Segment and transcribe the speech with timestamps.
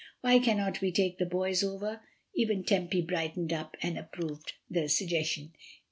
[0.21, 2.01] "Why cannot we take the boys over?"
[2.33, 5.51] Even Tempy brightened up and approved of the suggestion.